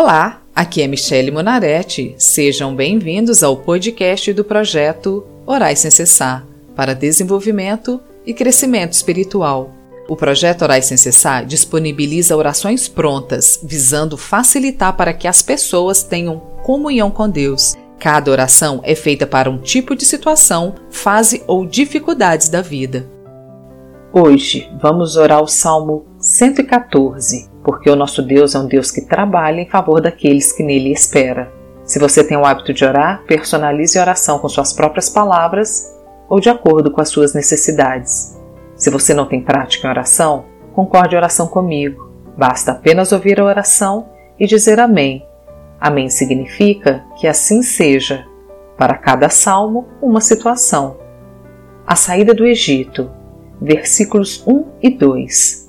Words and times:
Olá, 0.00 0.42
aqui 0.54 0.80
é 0.80 0.86
Michele 0.86 1.32
Monaretti. 1.32 2.14
Sejam 2.16 2.72
bem-vindos 2.72 3.42
ao 3.42 3.56
podcast 3.56 4.32
do 4.32 4.44
projeto 4.44 5.26
Orais 5.44 5.80
Sem 5.80 5.90
Cessar 5.90 6.46
para 6.76 6.94
desenvolvimento 6.94 8.00
e 8.24 8.32
crescimento 8.32 8.92
espiritual. 8.92 9.74
O 10.08 10.14
projeto 10.14 10.62
Orais 10.62 10.84
Sem 10.84 10.96
Cessar 10.96 11.44
disponibiliza 11.44 12.36
orações 12.36 12.86
prontas, 12.86 13.58
visando 13.60 14.16
facilitar 14.16 14.96
para 14.96 15.12
que 15.12 15.26
as 15.26 15.42
pessoas 15.42 16.04
tenham 16.04 16.38
comunhão 16.62 17.10
com 17.10 17.28
Deus. 17.28 17.74
Cada 17.98 18.30
oração 18.30 18.80
é 18.84 18.94
feita 18.94 19.26
para 19.26 19.50
um 19.50 19.58
tipo 19.58 19.96
de 19.96 20.04
situação, 20.04 20.76
fase 20.90 21.42
ou 21.44 21.66
dificuldades 21.66 22.48
da 22.48 22.62
vida. 22.62 23.04
Hoje 24.12 24.70
vamos 24.80 25.16
orar 25.16 25.42
o 25.42 25.48
Salmo 25.48 26.06
114 26.20 27.57
porque 27.68 27.90
o 27.90 27.94
nosso 27.94 28.22
Deus 28.22 28.54
é 28.54 28.58
um 28.58 28.66
Deus 28.66 28.90
que 28.90 29.02
trabalha 29.02 29.60
em 29.60 29.68
favor 29.68 30.00
daqueles 30.00 30.52
que 30.52 30.62
nele 30.62 30.90
espera. 30.90 31.52
Se 31.84 31.98
você 31.98 32.24
tem 32.24 32.34
o 32.34 32.46
hábito 32.46 32.72
de 32.72 32.82
orar, 32.82 33.22
personalize 33.26 33.98
a 33.98 34.00
oração 34.00 34.38
com 34.38 34.48
suas 34.48 34.72
próprias 34.72 35.10
palavras 35.10 35.94
ou 36.30 36.40
de 36.40 36.48
acordo 36.48 36.90
com 36.90 37.02
as 37.02 37.10
suas 37.10 37.34
necessidades. 37.34 38.40
Se 38.74 38.88
você 38.88 39.12
não 39.12 39.26
tem 39.26 39.42
prática 39.42 39.86
em 39.86 39.90
oração, 39.90 40.46
concorde 40.72 41.14
a 41.14 41.18
oração 41.18 41.46
comigo. 41.46 42.10
Basta 42.38 42.72
apenas 42.72 43.12
ouvir 43.12 43.38
a 43.38 43.44
oração 43.44 44.08
e 44.40 44.46
dizer 44.46 44.80
Amém. 44.80 45.26
Amém 45.78 46.08
significa 46.08 47.04
que 47.20 47.26
assim 47.26 47.60
seja. 47.60 48.24
Para 48.78 48.96
cada 48.96 49.28
salmo, 49.28 49.88
uma 50.00 50.22
situação. 50.22 50.96
A 51.86 51.94
saída 51.94 52.32
do 52.32 52.46
Egito, 52.46 53.10
versículos 53.60 54.42
1 54.46 54.64
e 54.82 54.88
2. 54.88 55.67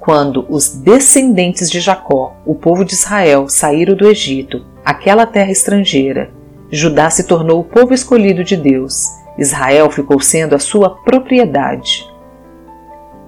Quando 0.00 0.46
os 0.48 0.70
descendentes 0.70 1.70
de 1.70 1.78
Jacó, 1.78 2.34
o 2.46 2.54
povo 2.54 2.86
de 2.86 2.94
Israel, 2.94 3.50
saíram 3.50 3.94
do 3.94 4.08
Egito, 4.08 4.64
aquela 4.82 5.26
terra 5.26 5.50
estrangeira, 5.50 6.30
Judá 6.72 7.10
se 7.10 7.26
tornou 7.26 7.60
o 7.60 7.64
povo 7.64 7.92
escolhido 7.92 8.42
de 8.42 8.56
Deus. 8.56 9.04
Israel 9.36 9.90
ficou 9.90 10.18
sendo 10.18 10.54
a 10.54 10.58
sua 10.58 10.96
propriedade. 11.02 12.08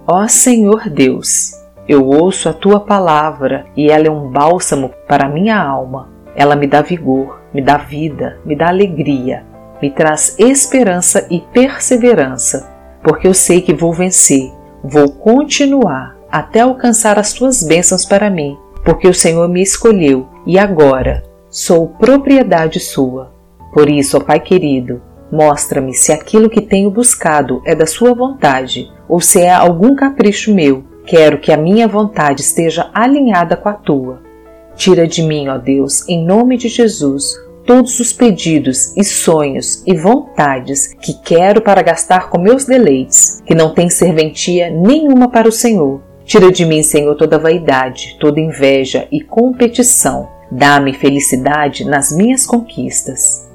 Ó 0.06 0.26
Senhor 0.26 0.88
Deus, 0.88 1.52
eu 1.86 2.06
ouço 2.06 2.48
a 2.48 2.54
tua 2.54 2.80
palavra 2.80 3.66
e 3.76 3.90
ela 3.90 4.06
é 4.06 4.10
um 4.10 4.30
bálsamo 4.30 4.92
para 5.06 5.26
a 5.26 5.28
minha 5.28 5.60
alma. 5.60 6.08
Ela 6.34 6.56
me 6.56 6.66
dá 6.66 6.80
vigor, 6.80 7.42
me 7.52 7.60
dá 7.60 7.76
vida, 7.76 8.40
me 8.46 8.56
dá 8.56 8.68
alegria, 8.68 9.44
me 9.80 9.90
traz 9.90 10.36
esperança 10.38 11.26
e 11.30 11.40
perseverança, 11.52 12.72
porque 13.02 13.26
eu 13.26 13.34
sei 13.34 13.60
que 13.60 13.74
vou 13.74 13.92
vencer, 13.92 14.50
vou 14.82 15.12
continuar 15.12 16.21
até 16.32 16.60
alcançar 16.60 17.18
as 17.18 17.34
tuas 17.34 17.62
bênçãos 17.62 18.06
para 18.06 18.30
mim, 18.30 18.56
porque 18.82 19.06
o 19.06 19.12
Senhor 19.12 19.46
me 19.50 19.62
escolheu 19.62 20.26
e 20.46 20.58
agora 20.58 21.22
sou 21.50 21.88
propriedade 21.88 22.80
sua. 22.80 23.30
Por 23.74 23.90
isso, 23.90 24.16
ó 24.16 24.20
Pai 24.20 24.40
querido, 24.40 25.02
mostra-me 25.30 25.92
se 25.92 26.10
aquilo 26.10 26.48
que 26.48 26.62
tenho 26.62 26.90
buscado 26.90 27.60
é 27.66 27.74
da 27.74 27.84
sua 27.84 28.14
vontade 28.14 28.90
ou 29.06 29.20
se 29.20 29.42
é 29.42 29.52
algum 29.52 29.94
capricho 29.94 30.54
meu. 30.54 30.84
Quero 31.04 31.38
que 31.38 31.52
a 31.52 31.56
minha 31.56 31.86
vontade 31.86 32.40
esteja 32.40 32.90
alinhada 32.94 33.54
com 33.54 33.68
a 33.68 33.74
tua. 33.74 34.22
Tira 34.74 35.06
de 35.06 35.22
mim, 35.22 35.48
ó 35.48 35.58
Deus, 35.58 36.08
em 36.08 36.24
nome 36.24 36.56
de 36.56 36.68
Jesus, 36.68 37.34
todos 37.66 38.00
os 38.00 38.12
pedidos 38.12 38.96
e 38.96 39.04
sonhos 39.04 39.82
e 39.86 39.94
vontades 39.94 40.94
que 40.94 41.12
quero 41.22 41.60
para 41.60 41.82
gastar 41.82 42.30
com 42.30 42.38
meus 42.38 42.64
deleites, 42.64 43.42
que 43.44 43.54
não 43.54 43.74
tem 43.74 43.90
serventia 43.90 44.70
nenhuma 44.70 45.28
para 45.28 45.48
o 45.48 45.52
Senhor 45.52 46.00
Tira 46.32 46.50
de 46.50 46.64
mim, 46.64 46.82
Senhor, 46.82 47.14
toda 47.14 47.38
vaidade, 47.38 48.16
toda 48.18 48.40
inveja 48.40 49.06
e 49.12 49.20
competição. 49.20 50.30
Dá-me 50.50 50.94
felicidade 50.94 51.84
nas 51.84 52.10
minhas 52.10 52.46
conquistas. 52.46 53.50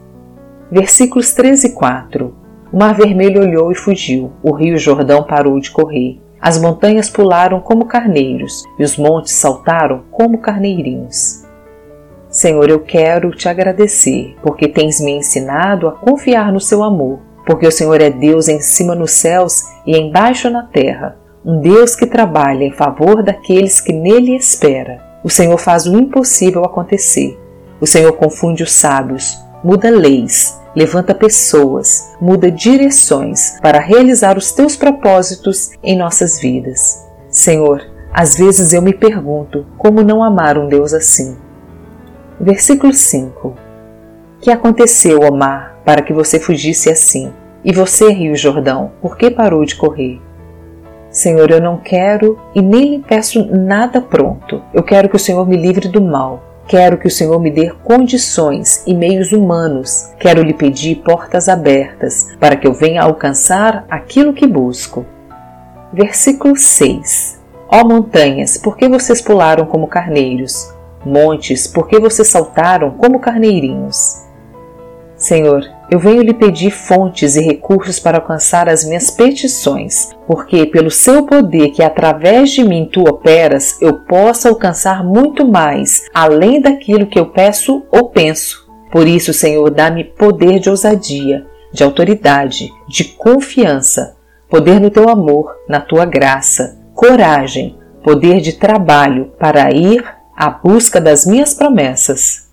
Versículos 0.71 1.33
13 1.33 1.69
e 1.69 1.71
4 1.71 2.35
O 2.71 2.77
mar 2.77 2.93
vermelho 2.93 3.41
olhou 3.41 3.71
e 3.71 3.75
fugiu, 3.75 4.31
o 4.43 4.51
rio 4.51 4.77
Jordão 4.77 5.23
parou 5.23 5.59
de 5.59 5.71
correr. 5.71 6.21
As 6.39 6.61
montanhas 6.61 7.09
pularam 7.09 7.59
como 7.61 7.87
carneiros 7.87 8.63
e 8.77 8.83
os 8.83 8.95
montes 8.95 9.33
saltaram 9.33 10.03
como 10.11 10.37
carneirinhos. 10.37 11.47
Senhor, 12.29 12.69
eu 12.69 12.81
quero 12.81 13.31
te 13.31 13.49
agradecer, 13.49 14.35
porque 14.43 14.67
tens 14.67 15.01
me 15.01 15.13
ensinado 15.13 15.87
a 15.87 15.93
confiar 15.93 16.53
no 16.53 16.59
seu 16.59 16.83
amor, 16.83 17.21
porque 17.43 17.65
o 17.65 17.71
Senhor 17.71 17.99
é 18.01 18.11
Deus 18.11 18.47
em 18.47 18.59
cima 18.59 18.93
nos 18.93 19.13
céus 19.13 19.63
e 19.83 19.97
embaixo 19.97 20.47
na 20.47 20.61
terra 20.61 21.17
um 21.47 21.61
Deus 21.61 21.95
que 21.95 22.05
trabalha 22.05 22.65
em 22.65 22.73
favor 22.73 23.23
daqueles 23.23 23.79
que 23.79 23.93
nele 23.93 24.35
espera. 24.35 25.01
O 25.23 25.29
Senhor 25.29 25.57
faz 25.57 25.87
o 25.87 25.97
impossível 25.97 26.65
acontecer. 26.65 27.39
O 27.79 27.87
Senhor 27.87 28.11
confunde 28.17 28.63
os 28.63 28.73
sábios, 28.73 29.41
muda 29.63 29.89
leis, 29.89 30.59
levanta 30.75 31.15
pessoas, 31.15 32.13
muda 32.19 32.51
direções 32.51 33.57
para 33.61 33.79
realizar 33.79 34.37
os 34.37 34.51
teus 34.51 34.75
propósitos 34.75 35.71
em 35.81 35.97
nossas 35.97 36.37
vidas. 36.37 37.07
Senhor, 37.29 37.81
às 38.13 38.35
vezes 38.35 38.73
eu 38.73 38.81
me 38.81 38.93
pergunto 38.93 39.65
como 39.77 40.03
não 40.03 40.21
amar 40.21 40.57
um 40.57 40.67
Deus 40.67 40.93
assim. 40.93 41.37
Versículo 42.41 42.91
5: 42.91 43.55
Que 44.41 44.51
aconteceu, 44.51 45.21
ó 45.21 45.31
mar, 45.31 45.79
para 45.85 46.01
que 46.01 46.11
você 46.11 46.41
fugisse 46.41 46.89
assim? 46.89 47.31
E 47.63 47.71
você, 47.71 48.11
Rio 48.11 48.35
Jordão, 48.35 48.91
por 49.01 49.15
que 49.15 49.31
parou 49.31 49.63
de 49.63 49.75
correr? 49.75 50.26
Senhor, 51.17 51.49
eu 51.49 51.59
não 51.59 51.77
quero 51.77 52.39
e 52.53 52.61
nem 52.61 52.91
lhe 52.91 52.99
peço 52.99 53.43
nada 53.47 53.99
pronto. 53.99 54.61
Eu 54.71 54.83
quero 54.83 55.09
que 55.09 55.15
o 55.15 55.19
Senhor 55.19 55.47
me 55.47 55.57
livre 55.57 55.87
do 55.87 55.99
mal. 55.99 56.43
Quero 56.67 56.95
que 56.99 57.07
o 57.07 57.11
Senhor 57.11 57.39
me 57.39 57.49
dê 57.49 57.71
condições 57.83 58.83
e 58.85 58.93
meios 58.93 59.31
humanos. 59.31 60.11
Quero 60.19 60.43
lhe 60.43 60.53
pedir 60.53 60.97
portas 60.97 61.49
abertas 61.49 62.27
para 62.39 62.55
que 62.55 62.67
eu 62.67 62.73
venha 62.75 63.01
alcançar 63.01 63.83
aquilo 63.89 64.31
que 64.31 64.45
busco. 64.45 65.07
Versículo 65.91 66.55
6 66.55 67.41
Ó 67.67 67.83
montanhas, 67.83 68.55
por 68.55 68.77
que 68.77 68.87
vocês 68.87 69.19
pularam 69.19 69.65
como 69.65 69.87
carneiros? 69.87 70.71
Montes, 71.03 71.65
por 71.65 71.87
que 71.87 71.99
vocês 71.99 72.27
saltaram 72.27 72.91
como 72.91 73.19
carneirinhos? 73.19 74.21
Senhor, 75.15 75.67
eu 75.89 75.99
venho 75.99 76.21
lhe 76.21 76.33
pedir 76.33 76.71
fontes 76.71 77.35
e 77.35 77.41
recursos 77.41 77.99
para 77.99 78.17
alcançar 78.17 78.67
as 78.67 78.83
minhas 78.83 79.09
petições, 79.09 80.09
porque 80.27 80.65
pelo 80.65 80.91
seu 80.91 81.25
poder 81.25 81.69
que 81.69 81.81
através 81.81 82.51
de 82.51 82.63
mim 82.63 82.89
tu 82.91 83.01
operas, 83.01 83.81
eu 83.81 83.99
possa 84.01 84.49
alcançar 84.49 85.03
muito 85.03 85.47
mais, 85.47 86.05
além 86.13 86.59
daquilo 86.59 87.07
que 87.07 87.17
eu 87.17 87.27
peço 87.27 87.85
ou 87.89 88.09
penso. 88.09 88.67
Por 88.91 89.07
isso, 89.07 89.33
Senhor, 89.33 89.69
dá-me 89.69 90.03
poder 90.03 90.59
de 90.59 90.69
ousadia, 90.69 91.45
de 91.71 91.83
autoridade, 91.83 92.69
de 92.87 93.05
confiança, 93.05 94.15
poder 94.49 94.79
no 94.79 94.89
teu 94.89 95.09
amor, 95.09 95.55
na 95.69 95.79
tua 95.79 96.05
graça, 96.05 96.77
coragem, 96.93 97.77
poder 98.03 98.41
de 98.41 98.53
trabalho 98.53 99.31
para 99.39 99.71
ir 99.71 100.03
à 100.35 100.49
busca 100.49 100.99
das 100.99 101.25
minhas 101.25 101.53
promessas 101.53 102.46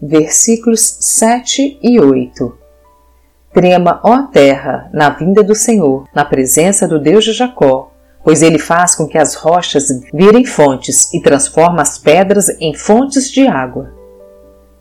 versículos 0.00 0.80
7 1.00 1.78
e 1.82 2.00
8. 2.00 2.58
Trema, 3.52 4.00
ó 4.02 4.22
terra, 4.22 4.90
na 4.92 5.10
vinda 5.10 5.42
do 5.42 5.54
Senhor, 5.54 6.08
na 6.14 6.24
presença 6.24 6.88
do 6.88 6.98
Deus 6.98 7.24
de 7.24 7.32
Jacó, 7.32 7.92
pois 8.24 8.42
ele 8.42 8.58
faz 8.58 8.94
com 8.94 9.06
que 9.06 9.18
as 9.18 9.34
rochas 9.34 9.88
virem 10.12 10.44
fontes 10.44 11.12
e 11.14 11.20
transforma 11.20 11.82
as 11.82 11.98
pedras 11.98 12.48
em 12.60 12.74
fontes 12.74 13.30
de 13.30 13.46
água. 13.46 13.92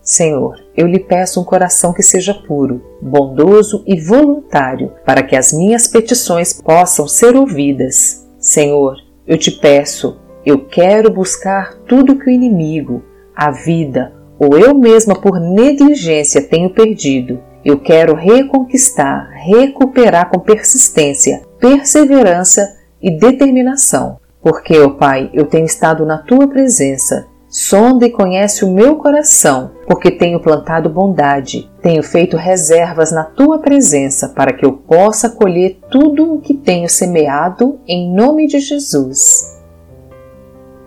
Senhor, 0.01 0.59
eu 0.75 0.87
lhe 0.87 0.99
peço 0.99 1.39
um 1.39 1.43
coração 1.43 1.93
que 1.93 2.01
seja 2.01 2.33
puro, 2.33 2.81
bondoso 3.01 3.83
e 3.85 3.99
voluntário, 4.01 4.91
para 5.05 5.23
que 5.23 5.35
as 5.35 5.53
minhas 5.53 5.87
petições 5.87 6.53
possam 6.53 7.07
ser 7.07 7.35
ouvidas. 7.35 8.27
Senhor, 8.39 8.97
eu 9.25 9.37
te 9.37 9.51
peço, 9.51 10.19
eu 10.45 10.65
quero 10.65 11.09
buscar 11.09 11.75
tudo 11.87 12.17
que 12.17 12.25
o 12.25 12.33
inimigo, 12.33 13.01
a 13.35 13.51
vida, 13.51 14.13
ou 14.39 14.57
eu 14.57 14.73
mesma 14.73 15.15
por 15.15 15.39
negligência 15.39 16.41
tenho 16.41 16.69
perdido, 16.69 17.39
eu 17.63 17.79
quero 17.79 18.13
reconquistar, 18.13 19.29
recuperar 19.31 20.29
com 20.29 20.39
persistência, 20.39 21.41
perseverança 21.59 22.75
e 23.01 23.11
determinação. 23.11 24.17
Porque, 24.41 24.77
ó 24.77 24.89
Pai, 24.89 25.29
eu 25.33 25.45
tenho 25.45 25.65
estado 25.65 26.05
na 26.05 26.17
tua 26.17 26.47
presença. 26.47 27.27
Sonda 27.47 28.07
e 28.07 28.09
conhece 28.09 28.65
o 28.65 28.73
meu 28.73 28.95
coração, 28.95 29.71
porque 29.85 30.09
tenho 30.09 30.41
plantado 30.41 30.89
bondade, 30.89 31.69
tenho 31.83 32.01
feito 32.01 32.35
reservas 32.35 33.11
na 33.11 33.23
tua 33.23 33.59
presença 33.59 34.27
para 34.27 34.51
que 34.53 34.65
eu 34.65 34.73
possa 34.73 35.29
colher 35.29 35.79
tudo 35.91 36.33
o 36.33 36.41
que 36.41 36.55
tenho 36.55 36.89
semeado 36.89 37.79
em 37.87 38.11
nome 38.11 38.47
de 38.47 38.59
Jesus. 38.59 39.61